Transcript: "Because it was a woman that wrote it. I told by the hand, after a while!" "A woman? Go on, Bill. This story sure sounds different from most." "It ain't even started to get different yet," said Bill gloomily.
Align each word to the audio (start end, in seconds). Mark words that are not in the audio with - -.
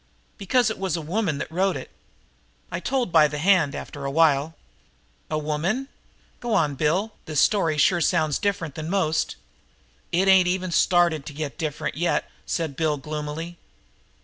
"Because 0.39 0.71
it 0.71 0.79
was 0.79 0.97
a 0.97 1.01
woman 1.03 1.37
that 1.37 1.51
wrote 1.51 1.77
it. 1.77 1.91
I 2.71 2.79
told 2.79 3.11
by 3.11 3.27
the 3.27 3.37
hand, 3.37 3.75
after 3.75 4.03
a 4.03 4.09
while!" 4.09 4.55
"A 5.29 5.37
woman? 5.37 5.89
Go 6.39 6.55
on, 6.55 6.73
Bill. 6.73 7.11
This 7.27 7.39
story 7.39 7.77
sure 7.77 8.01
sounds 8.01 8.39
different 8.39 8.73
from 8.73 8.89
most." 8.89 9.35
"It 10.11 10.27
ain't 10.27 10.47
even 10.47 10.71
started 10.71 11.23
to 11.27 11.33
get 11.33 11.59
different 11.59 11.97
yet," 11.97 12.27
said 12.47 12.75
Bill 12.75 12.97
gloomily. 12.97 13.59